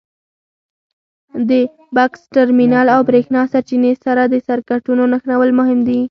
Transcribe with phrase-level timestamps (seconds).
[1.49, 1.51] د
[1.95, 5.99] بکس ټرمینل او برېښنا سرچینې سره د سرکټونو نښلول مهم دي.